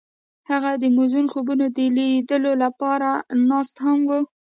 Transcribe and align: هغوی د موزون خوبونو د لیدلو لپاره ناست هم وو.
هغوی 0.49 0.75
د 0.79 0.85
موزون 0.95 1.25
خوبونو 1.33 1.65
د 1.77 1.79
لیدلو 1.97 2.51
لپاره 2.63 3.09
ناست 3.49 3.75
هم 3.85 3.99
وو. 4.09 4.19